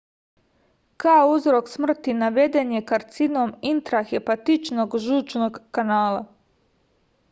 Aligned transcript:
kao 1.03 1.27
uzrok 1.33 1.69
smrti 1.73 2.15
naveden 2.21 2.73
je 2.77 2.81
karcinom 2.93 3.55
intrahepatičnog 3.75 5.01
žučnog 5.09 5.65
kanala 5.79 6.29